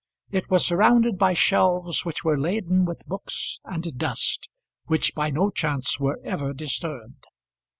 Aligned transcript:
It 0.31 0.49
was 0.49 0.65
surrounded 0.65 1.19
by 1.19 1.35
shelves 1.35 2.05
which 2.05 2.23
were 2.23 2.35
laden 2.35 2.85
with 2.85 3.05
books 3.05 3.59
and 3.65 3.95
dust, 3.99 4.49
which 4.85 5.13
by 5.13 5.29
no 5.29 5.51
chance 5.51 5.99
were 5.99 6.17
ever 6.25 6.53
disturbed. 6.53 7.23